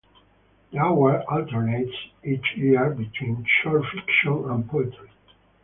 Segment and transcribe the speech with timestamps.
[0.71, 1.93] The award alternates
[2.23, 5.11] each year between short fiction and poetry.